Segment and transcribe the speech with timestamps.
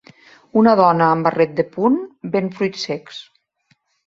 [0.61, 1.99] Una dona amb barret de punt
[2.37, 3.21] ven fruits secs.